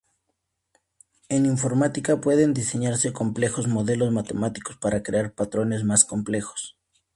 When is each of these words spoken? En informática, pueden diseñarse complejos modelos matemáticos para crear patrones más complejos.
En 1.29 1.45
informática, 1.45 2.19
pueden 2.19 2.55
diseñarse 2.55 3.13
complejos 3.13 3.67
modelos 3.67 4.11
matemáticos 4.11 4.75
para 4.77 5.03
crear 5.03 5.35
patrones 5.35 5.83
más 5.83 6.05
complejos. 6.05 6.75